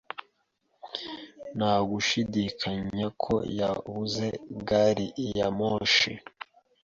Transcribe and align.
Nta 1.57 1.73
gushidikanya 1.89 3.05
ko 3.23 3.33
yabuze 3.59 4.27
gari 4.67 5.07
ya 5.37 5.47
moshi. 5.57 6.11